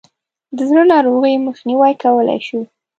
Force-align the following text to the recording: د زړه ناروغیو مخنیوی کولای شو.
د 0.55 0.57
زړه 0.69 0.83
ناروغیو 0.93 1.45
مخنیوی 1.47 1.93
کولای 2.03 2.39
شو. 2.47 2.59